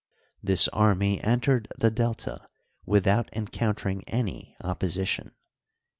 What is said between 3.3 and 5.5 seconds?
encountering any opposition.